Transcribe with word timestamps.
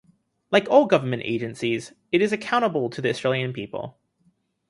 Like 0.49 0.67
all 0.67 0.87
government 0.87 1.21
agencies, 1.27 1.93
it 2.11 2.23
is 2.23 2.33
accountable 2.33 2.89
to 2.89 3.01
the 3.03 3.09
Australian 3.09 3.53
people. 3.53 3.99